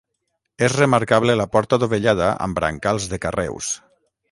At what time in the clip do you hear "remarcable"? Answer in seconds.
0.79-1.35